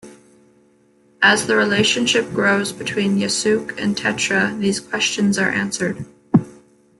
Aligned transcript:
As 1.21 1.45
the 1.45 1.55
relationship 1.55 2.31
grows 2.33 2.71
between 2.71 3.19
Yusuke 3.19 3.77
and 3.77 3.95
Tetra, 3.95 4.59
these 4.59 4.79
questions 4.79 5.37
are 5.37 5.51
answered. 5.51 6.07